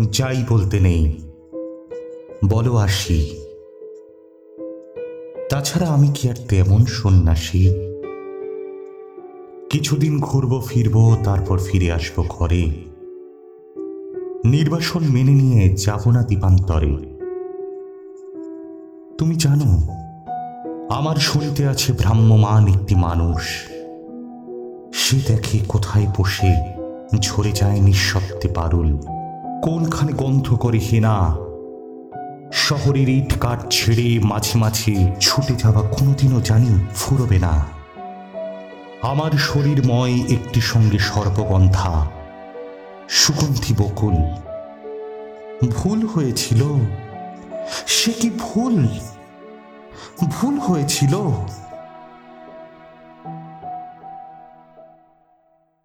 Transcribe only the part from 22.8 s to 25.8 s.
মানুষ। সে দেখে